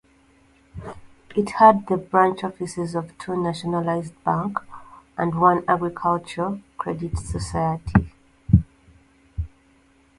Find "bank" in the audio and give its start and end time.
4.23-4.57